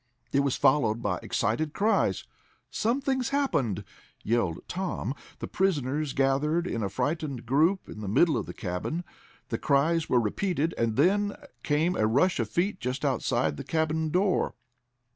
It 0.31 0.39
was 0.39 0.55
followed 0.55 1.03
by 1.03 1.19
excited 1.21 1.73
cries. 1.73 2.23
"Something's 2.71 3.29
happened!" 3.29 3.83
yelled 4.23 4.63
Tom. 4.67 5.13
The 5.37 5.47
prisoners 5.47 6.13
gathered 6.13 6.65
in 6.65 6.81
a 6.81 6.89
frightened 6.89 7.45
group 7.45 7.87
in 7.87 8.01
the 8.01 8.07
middle 8.07 8.35
of 8.35 8.47
the 8.47 8.53
cabin. 8.55 9.03
The 9.49 9.59
cries 9.59 10.09
were 10.09 10.19
repeated, 10.19 10.73
and 10.75 10.95
then 10.95 11.35
came 11.61 11.95
a 11.95 12.07
rush 12.07 12.39
of 12.39 12.49
feet 12.49 12.79
just 12.79 13.05
outside 13.05 13.57
the 13.57 13.63
cabin 13.63 14.09
door. 14.09 14.55